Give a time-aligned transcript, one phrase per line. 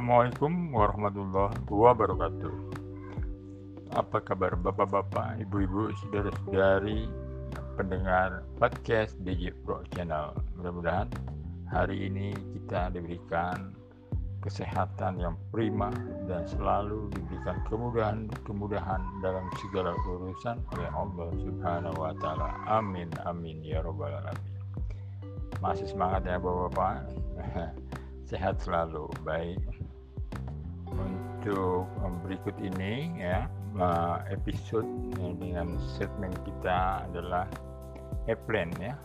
[0.00, 2.54] Assalamualaikum warahmatullahi wabarakatuh.
[4.00, 7.04] Apa kabar bapak-bapak, ibu-ibu, saudara-saudari
[7.76, 10.32] pendengar podcast DJ Pro Channel?
[10.56, 11.04] Mudah-mudahan
[11.68, 13.76] hari ini kita diberikan
[14.40, 15.92] kesehatan yang prima
[16.24, 22.48] dan selalu diberikan kemudahan-kemudahan dalam segala urusan oleh Allah Subhanahu wa taala.
[22.72, 24.48] Amin amin ya rabbal alamin.
[25.60, 27.04] Masih semangat ya bapak-bapak.
[28.30, 29.58] sehat selalu baik
[30.98, 31.86] untuk
[32.24, 33.46] berikut ini ya.
[33.70, 34.86] Eh, episode
[35.38, 37.46] dengan segmen kita adalah
[38.26, 38.98] e-plan ya.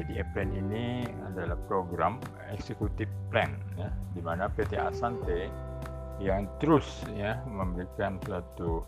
[0.00, 2.20] Jadi e-plan ini adalah program
[2.52, 5.48] eksekutif plan ya di mana PT Asante
[6.20, 8.84] yang terus ya memberikan suatu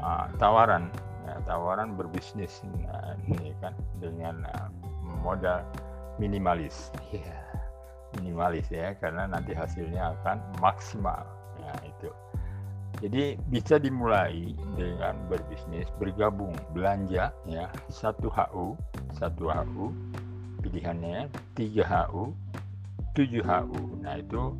[0.00, 0.92] uh, tawaran
[1.24, 3.72] ya, tawaran berbisnis nah, ini kan
[4.04, 4.68] dengan uh,
[5.24, 5.64] modal
[6.20, 6.92] minimalis.
[7.08, 7.52] Ya
[8.22, 11.26] minimalis ya karena nanti hasilnya akan maksimal.
[11.58, 12.10] Ya itu.
[13.02, 17.66] Jadi bisa dimulai dengan berbisnis bergabung belanja ya.
[17.90, 18.78] Satu HU
[19.18, 19.90] satu HU
[20.62, 21.26] pilihannya
[21.58, 22.30] 3 HU
[23.18, 24.54] 7 HU nah itu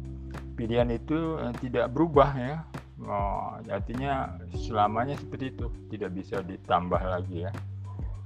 [0.59, 2.57] pilihan itu eh, tidak berubah ya.
[3.03, 7.51] Oh, artinya selamanya seperti itu tidak bisa ditambah lagi ya.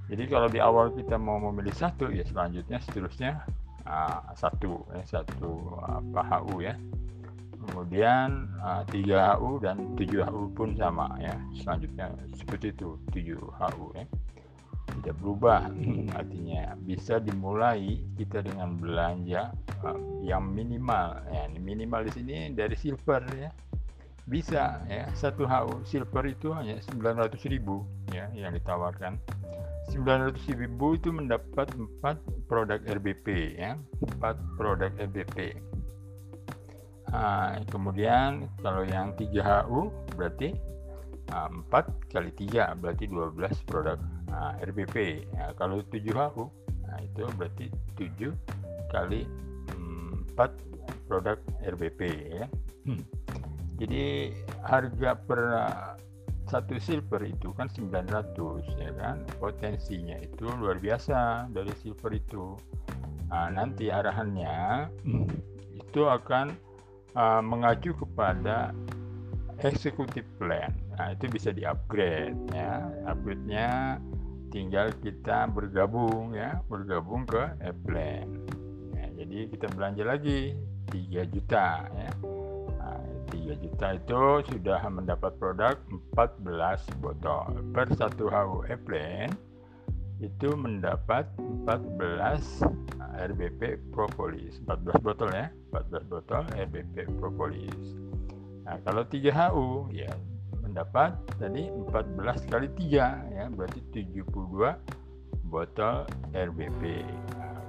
[0.06, 3.40] Jadi kalau di awal kita mau memilih satu ya selanjutnya seterusnya
[3.86, 6.74] uh, satu ya satu apa HU ya.
[7.66, 11.34] Kemudian uh, 3 HU dan 7 HU pun sama ya.
[11.58, 14.04] Selanjutnya seperti itu 7 HU ya.
[14.86, 15.66] Tidak berubah
[16.18, 19.50] artinya bisa dimulai kita dengan belanja
[19.82, 21.18] uh, yang minimal.
[21.32, 23.50] Ya minimal di sini dari silver ya.
[24.26, 27.62] Bisa ya satu HU silver itu hanya 900.000
[28.14, 29.18] ya yang ditawarkan
[29.94, 31.70] 900 ribu itu mendapat
[32.02, 33.78] 4 produk RBP ya
[34.18, 35.58] 4 produk RBP
[37.10, 40.54] nah, kemudian kalau yang 3HU berarti
[41.30, 43.98] nah, 4 kali 3 berarti 12 produk
[44.30, 45.26] nah, RBP.
[45.34, 46.44] Nah, kalau 7 HU,
[46.86, 47.66] nah itu berarti
[47.98, 48.30] 7
[48.92, 49.24] kali
[49.74, 52.00] mm, 4 produk RBP
[52.30, 52.44] ya.
[52.86, 53.02] Hmm.
[53.76, 54.32] Jadi
[54.64, 55.40] harga per
[56.46, 59.26] satu silver itu kan 900 ya kan?
[59.42, 62.54] Potensinya itu luar biasa dari silver itu.
[63.26, 64.86] Nah, nanti arahannya
[65.74, 66.54] itu akan
[67.18, 68.70] uh, mengacu kepada
[69.64, 70.70] executive plan.
[70.94, 72.86] Nah itu bisa di upgrade ya.
[73.08, 73.98] Upgrade nya
[74.54, 76.62] tinggal kita bergabung ya.
[76.70, 78.28] Bergabung ke e-plan
[78.94, 80.54] ya, jadi kita belanja lagi
[80.92, 82.10] 3 juta ya
[83.46, 85.78] 3 juta itu sudah mendapat produk
[86.18, 87.46] 14 botol.
[87.70, 89.30] Per 1 HU Eplen
[90.18, 91.30] itu mendapat
[91.62, 92.66] 14
[93.30, 94.58] RBP propolis.
[94.66, 97.78] 14 botol ya 14 botol RBP propolis.
[98.66, 100.10] Nah kalau 3 HU ya
[100.58, 104.26] mendapat tadi 14 kali 3 ya berarti 72
[105.46, 106.02] botol
[106.34, 106.82] RBP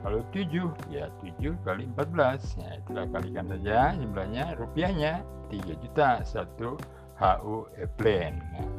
[0.07, 5.19] kalau 7 ya 7 kali 14 ya itulah kalikan saja jumlahnya rupiahnya
[5.51, 6.79] 3 juta satu
[7.19, 8.71] HU E-Plan nah,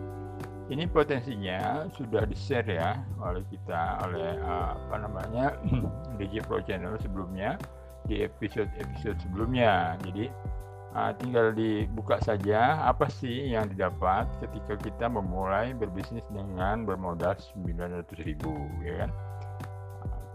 [0.73, 5.53] ini potensinya sudah di share ya oleh kita oleh uh, apa namanya
[6.17, 7.61] DJ Pro Channel sebelumnya
[8.09, 9.97] di episode-episode sebelumnya.
[10.05, 10.33] Jadi
[10.97, 18.45] uh, tinggal dibuka saja apa sih yang didapat ketika kita memulai berbisnis dengan bermodal 900.000
[18.85, 19.11] ya kan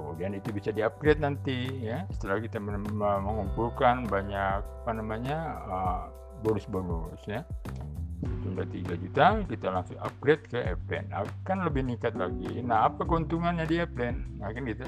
[0.03, 2.03] kemudian itu bisa diupgrade nanti ya.
[2.12, 5.38] Setelah kita mengumpulkan banyak apa namanya
[6.43, 7.41] bonus-bonus uh, ya.
[8.43, 11.07] Sudah 3 juta kita langsung upgrade ke Airplane.
[11.15, 12.60] Akan lebih meningkat lagi.
[12.60, 14.43] Nah apa keuntungannya di Airplane?
[14.43, 14.83] Nah kan gitu.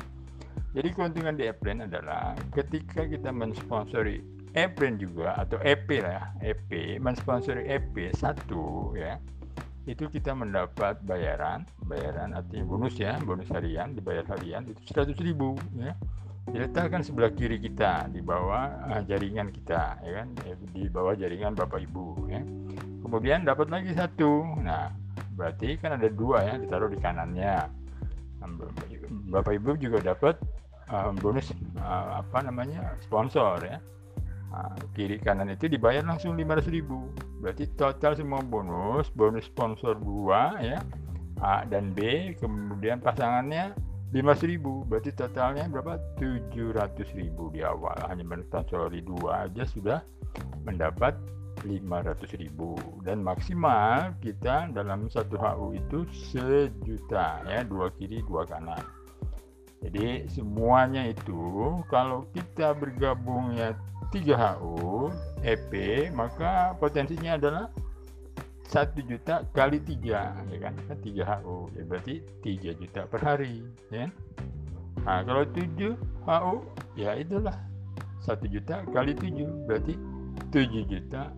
[0.76, 4.20] Jadi keuntungan di Airplane adalah ketika kita mensponsori
[4.56, 9.20] Airplane juga atau EP lah EP mensponsori EP satu ya
[9.86, 15.54] itu kita mendapat bayaran bayaran artinya bonus ya bonus harian dibayar harian itu 100 ribu
[15.78, 15.94] ya.
[16.46, 20.28] Diletakkan sebelah kiri kita di bawah uh, jaringan kita ya kan?
[20.74, 22.42] Di bawah jaringan bapak ibu ya.
[23.02, 24.62] Kemudian dapat lagi satu.
[24.62, 24.94] Nah
[25.34, 27.66] berarti kan ada dua ya ditaruh di kanannya.
[28.42, 28.48] Nah,
[29.34, 30.38] bapak ibu juga dapat
[30.90, 31.50] uh, bonus
[31.82, 33.82] uh, apa namanya sponsor ya
[34.52, 37.12] Nah, kiri kanan itu dibayar langsung 500 ribu.
[37.44, 40.80] Berarti total semua bonus bonus sponsor 2 ya.
[41.44, 43.76] A dan B kemudian pasangannya
[44.16, 44.88] 500 ribu.
[44.88, 46.00] Berarti totalnya berapa?
[46.16, 48.00] 700 ribu di awal.
[48.08, 50.00] Hanya mensponsori dua aja sudah
[50.64, 51.20] mendapat
[51.68, 52.80] 500 ribu.
[53.04, 57.68] Dan maksimal kita dalam satu HU itu sejuta ya.
[57.68, 58.80] Dua kiri dua kanan.
[59.84, 63.78] Jadi semuanya itu kalau kita bergabungnya
[64.16, 65.12] 3HU
[65.44, 65.72] EP
[66.16, 67.68] maka potensinya adalah
[68.72, 70.74] 1 juta kali 3 ya kan?
[71.04, 74.08] 3HU ya berarti 3 juta per hari ya
[75.04, 76.56] nah kalau 7 HU
[76.96, 77.60] ya itulah
[78.24, 79.94] 1 juta kali 7 berarti
[80.50, 81.36] 7 juta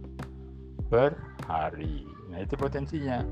[0.88, 1.15] per
[1.48, 2.07] hari.
[2.31, 3.24] Nah itu potensinya.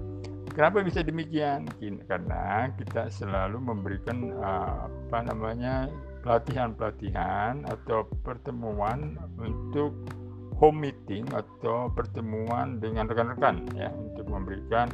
[0.55, 1.67] Kenapa bisa demikian?
[2.07, 5.91] Karena kita selalu memberikan uh, apa namanya
[6.25, 9.93] pelatihan-pelatihan atau pertemuan untuk
[10.57, 14.89] home meeting atau pertemuan dengan rekan-rekan ya untuk memberikan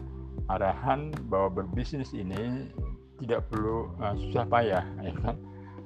[0.52, 2.68] arahan bahwa berbisnis ini
[3.24, 5.40] tidak perlu uh, susah payah ya kan?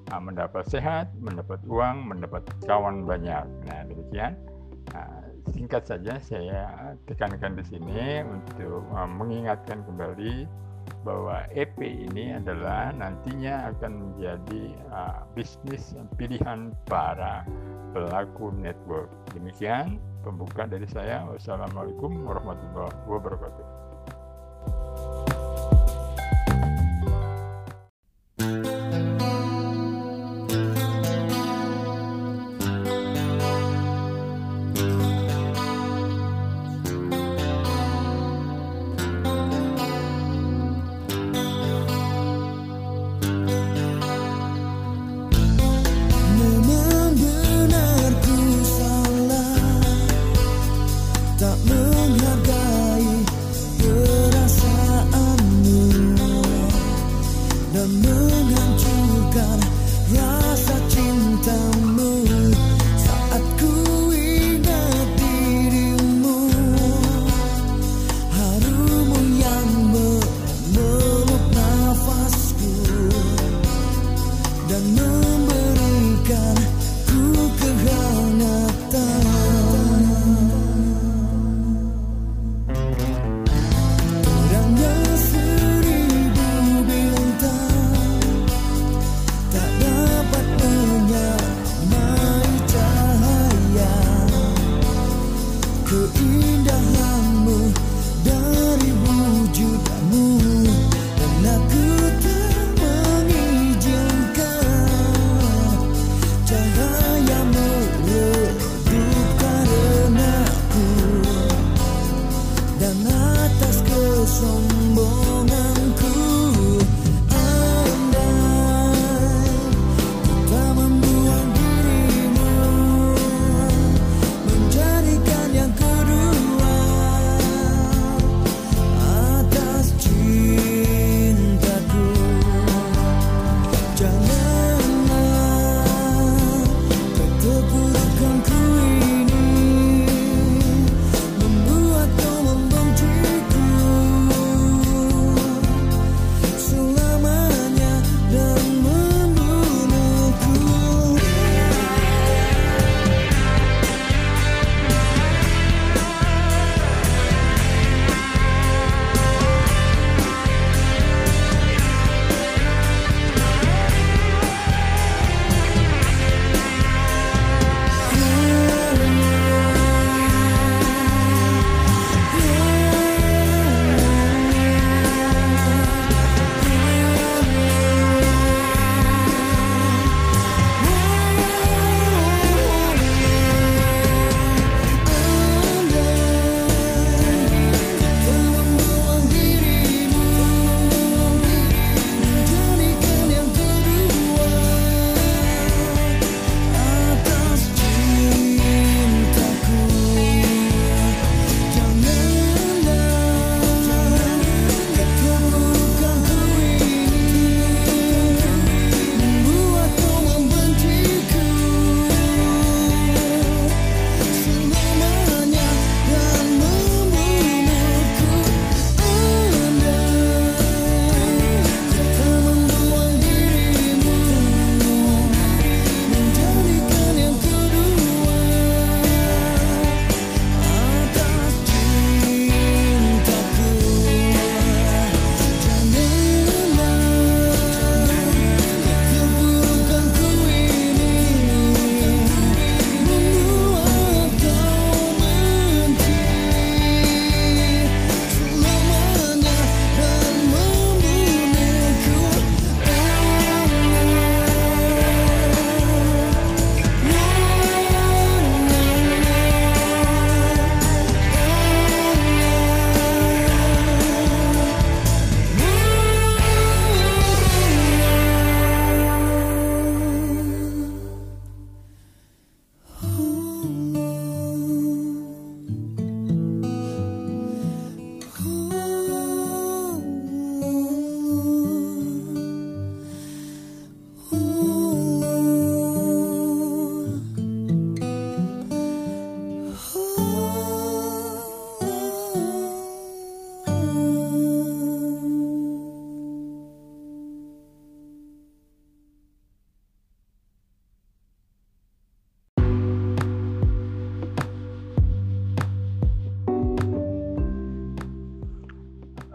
[0.09, 3.45] Uh, mendapat sehat mendapat uang mendapat kawan banyak.
[3.69, 4.33] Nah demikian.
[4.93, 10.49] Uh, singkat saja saya tekankan di sini untuk uh, mengingatkan kembali
[11.05, 17.45] bahwa EP ini adalah nantinya akan menjadi uh, bisnis pilihan para
[17.93, 19.11] pelaku network.
[19.35, 21.23] Demikian pembuka dari saya.
[21.29, 23.74] Wassalamualaikum warahmatullahi wabarakatuh.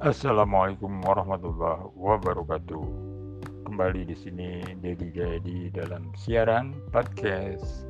[0.01, 2.85] Assalamualaikum warahmatullahi wabarakatuh.
[3.69, 7.85] Kembali di sini Dedi Jayadi dalam siaran podcast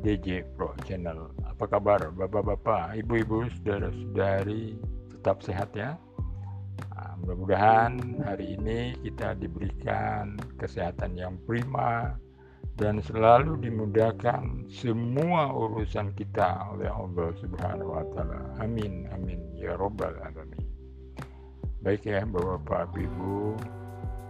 [0.00, 1.28] DJ Pro Channel.
[1.44, 4.80] Apa kabar bapak-bapak, ibu-ibu, saudara-saudari?
[5.12, 6.00] Tetap sehat ya.
[6.96, 12.16] Nah, mudah-mudahan hari ini kita diberikan kesehatan yang prima
[12.80, 18.40] dan selalu dimudahkan semua urusan kita oleh Allah Subhanahu wa taala.
[18.56, 20.55] Amin amin ya robbal alamin.
[21.86, 23.54] Baik ya Bapak Ibu,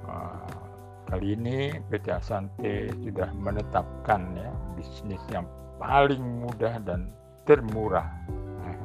[0.04, 0.60] uh,
[1.08, 5.48] kali ini PT Asante sudah menetapkan ya bisnis yang
[5.80, 7.16] paling mudah dan
[7.48, 8.12] termurah
[8.60, 8.76] nah,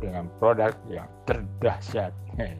[0.00, 2.16] dengan produk yang terdahsyat.
[2.40, 2.56] Nah,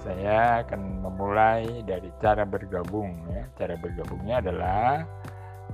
[0.00, 3.44] saya akan memulai dari cara bergabung ya.
[3.60, 5.04] Cara bergabungnya adalah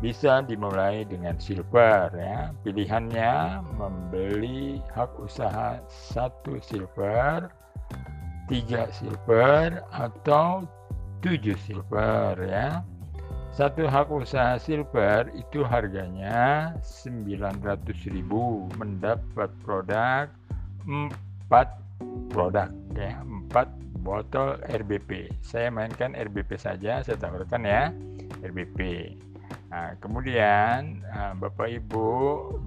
[0.03, 2.51] bisa dimulai dengan silver ya.
[2.67, 7.55] Pilihannya membeli hak usaha satu silver,
[8.49, 10.65] tiga silver atau
[11.21, 12.83] tujuh silver ya.
[13.53, 18.23] Satu hak usaha silver itu harganya 900.000
[18.79, 20.31] mendapat produk
[20.87, 21.11] 4
[22.31, 23.19] produk ya,
[23.51, 25.29] 4 botol RBP.
[25.43, 27.91] Saya mainkan RBP saja, saya tawarkan ya
[28.47, 28.79] RBP.
[29.69, 32.09] Nah, kemudian ah, Bapak Ibu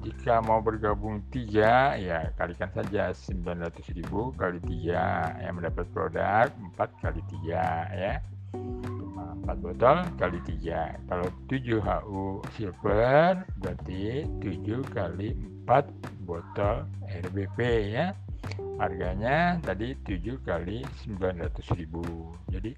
[0.05, 4.05] jika mau bergabung tiga ya kalikan saja 900.000
[4.37, 6.45] kali tiga yang mendapat produk
[6.77, 8.13] 4 kali tiga ya.
[9.41, 15.33] 4 botol kali 3 kalau 7 HU silver berarti 7 kali
[15.65, 17.59] 4 botol RBP
[17.97, 18.13] ya.
[18.77, 22.71] Harganya tadi 7 kali 900.000 jadi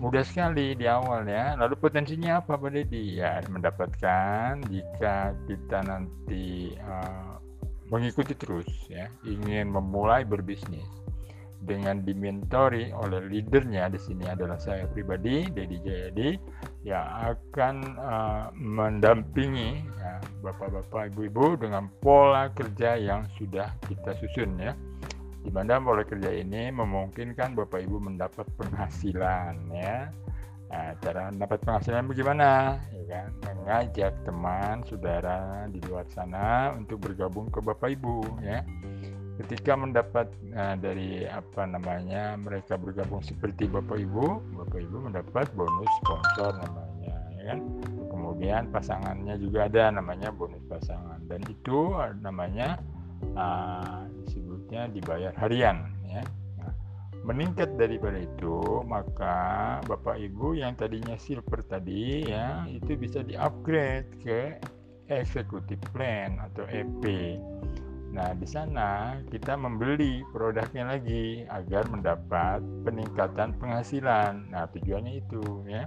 [0.00, 1.54] mudah sekali di awal ya.
[1.60, 7.36] Lalu potensinya apa Pak Deddy ya mendapatkan jika kita nanti uh,
[7.92, 10.88] mengikuti terus ya ingin memulai berbisnis.
[11.60, 16.30] Dengan dimentori oleh leadernya di sini adalah saya pribadi Dedi Jayadi
[16.88, 24.72] yang akan uh, mendampingi ya, bapak-bapak ibu-ibu dengan pola kerja yang sudah kita susun ya
[25.40, 30.12] di mana pola kerja ini memungkinkan bapak ibu mendapat penghasilan ya.
[30.70, 32.78] Nah, cara mendapat penghasilan bagaimana?
[32.94, 33.28] Ya kan?
[33.42, 38.62] Mengajak teman saudara di luar sana untuk bergabung ke bapak ibu ya.
[39.42, 45.90] Ketika mendapat uh, dari apa namanya mereka bergabung seperti bapak ibu bapak ibu mendapat bonus
[46.04, 47.58] sponsor namanya ya kan?
[48.12, 51.18] Kemudian pasangannya juga ada namanya bonus pasangan.
[51.26, 52.78] Dan itu namanya
[53.34, 54.06] uh,
[54.70, 56.22] disebutnya dibayar harian ya
[56.62, 56.72] nah,
[57.26, 59.34] meningkat daripada itu maka
[59.90, 64.62] bapak ibu yang tadinya silver tadi ya itu bisa di upgrade ke
[65.10, 67.02] executive plan atau EP
[68.10, 74.50] Nah, di sana kita membeli produknya lagi agar mendapat peningkatan penghasilan.
[74.50, 75.86] Nah, tujuannya itu ya.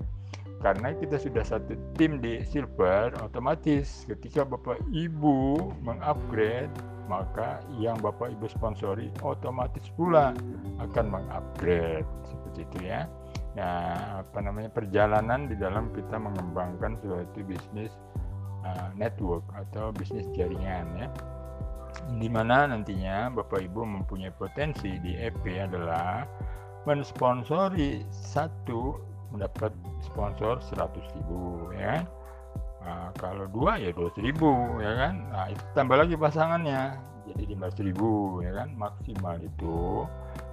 [0.64, 6.72] Karena kita sudah satu tim di silver, otomatis ketika Bapak Ibu mengupgrade,
[7.08, 10.32] maka yang Bapak Ibu sponsori otomatis pula
[10.80, 12.08] akan mengupgrade.
[12.28, 13.06] Seperti itu ya.
[13.54, 17.94] Nah, apa namanya perjalanan di dalam kita mengembangkan suatu bisnis
[18.66, 21.08] uh, network atau bisnis jaringan ya.
[22.18, 26.26] Di mana nantinya Bapak Ibu mempunyai potensi di EP adalah
[26.90, 28.98] mensponsori satu
[29.34, 29.74] mendapat
[30.06, 32.06] sponsor 100 ribu ya
[32.84, 34.52] nah, kalau dua ya 200 ribu
[34.84, 35.14] ya kan?
[35.32, 37.00] Nah itu tambah lagi pasangannya
[37.32, 38.70] jadi 15 ribu ya kan?
[38.76, 40.04] Maksimal itu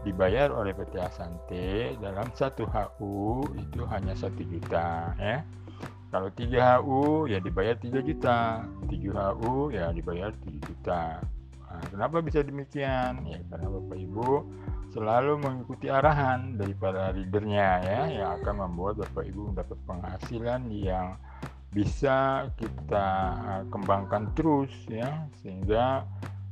[0.06, 5.42] dibayar oleh PT Asante dalam satu HU itu hanya satu juta ya.
[6.10, 8.66] Kalau 3 HU ya dibayar 3 juta.
[8.86, 11.22] 7 HU ya dibayar 7 juta.
[11.70, 13.22] Nah, kenapa bisa demikian?
[13.30, 14.28] Ya karena Bapak Ibu
[14.90, 21.14] selalu mengikuti arahan daripada leadernya ya yang akan membuat Bapak Ibu mendapat penghasilan yang
[21.70, 23.06] bisa kita
[23.70, 25.26] kembangkan terus ya.
[25.42, 26.04] Sehingga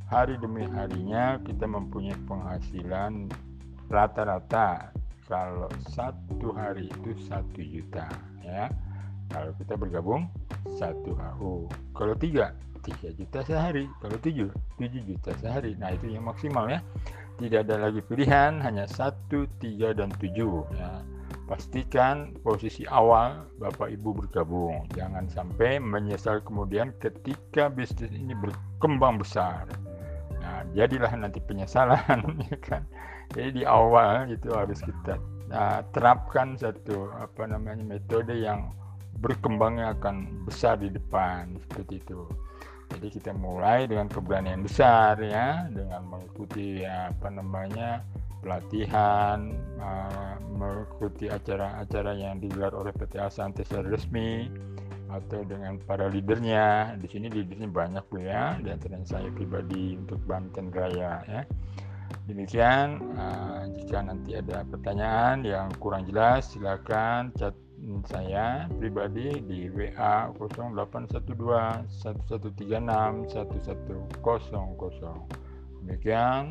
[0.07, 3.31] hari demi harinya kita mempunyai penghasilan
[3.91, 4.95] rata-rata.
[5.29, 8.09] Kalau satu hari itu satu juta
[8.41, 8.73] ya.
[9.29, 10.25] Kalau kita bergabung
[10.81, 13.85] satu HU kalau tiga tiga juta sehari.
[14.01, 14.49] Kalau tujuh
[14.81, 15.77] tujuh juta sehari.
[15.77, 16.81] Nah itu yang maksimal ya.
[17.39, 21.18] Tidak ada lagi pilihan hanya satu tiga dan tujuh ya
[21.49, 24.85] pastikan posisi awal Bapak Ibu bergabung.
[24.93, 29.65] Jangan sampai menyesal kemudian ketika bisnis ini berkembang besar.
[30.39, 31.99] Nah jadilah nanti penyesalan
[32.53, 32.85] ya kan?
[33.33, 35.17] Jadi di awal itu harus kita
[35.49, 38.77] nah, terapkan satu apa namanya metode yang
[39.19, 42.29] berkembangnya akan besar di depan seperti itu.
[42.89, 48.01] Jadi kita mulai dengan keberanian besar ya dengan mengikuti ya, apa namanya
[48.43, 54.51] pelatihan, uh, mengikuti acara-acara yang digelar oleh PT Asante secara resmi
[55.09, 56.97] atau dengan para leadernya.
[57.01, 61.43] Di sini leadernya banyak bu ya, di antaranya saya pribadi untuk Banten Raya ya.
[62.29, 67.55] Demikian, uh, jika nanti ada pertanyaan yang kurang jelas, silakan chat
[68.11, 75.25] saya pribadi di WA 0812 1136 1100.
[75.87, 76.51] Demikian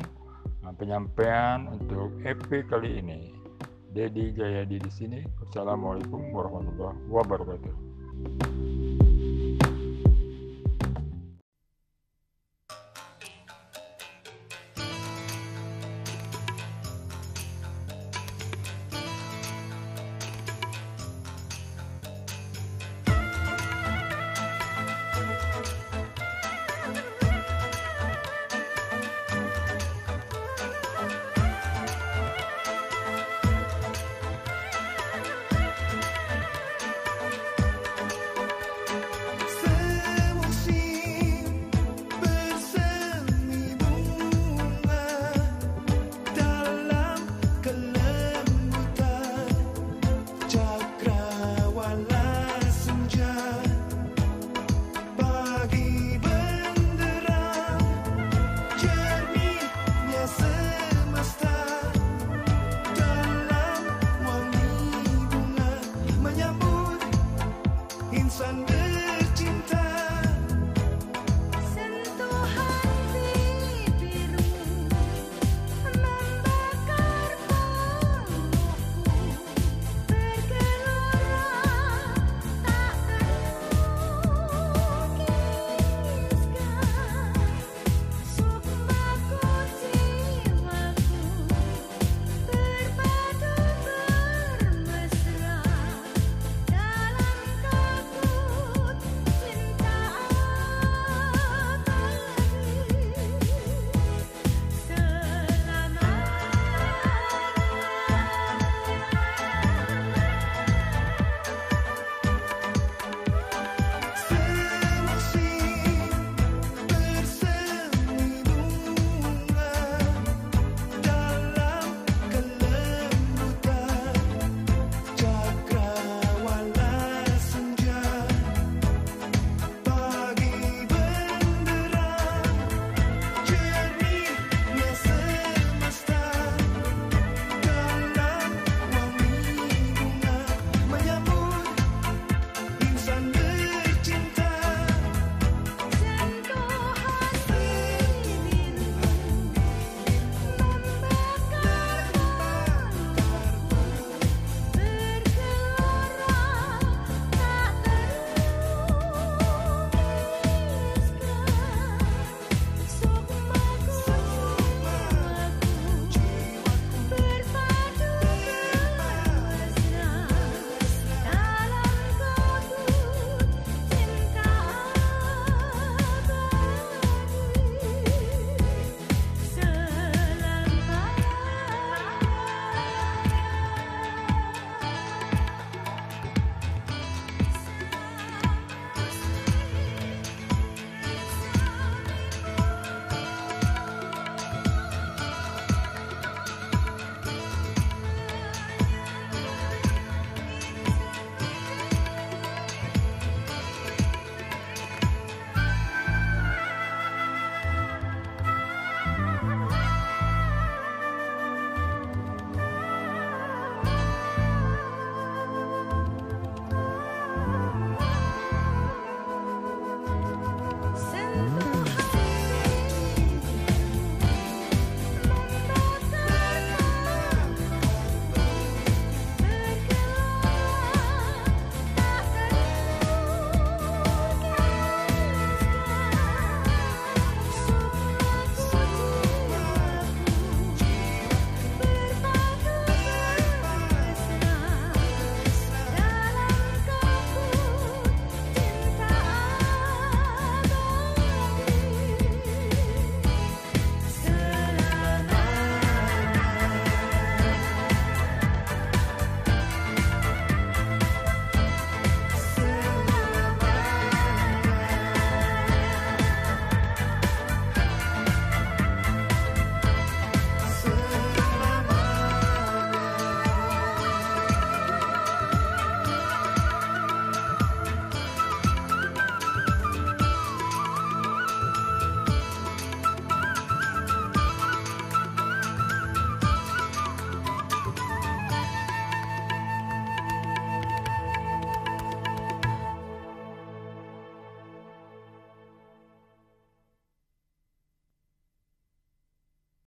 [0.76, 3.32] penyampaian untuk EP kali ini.
[3.88, 5.20] Dedi Jayadi di sini.
[5.40, 7.74] Wassalamualaikum warahmatullahi wabarakatuh.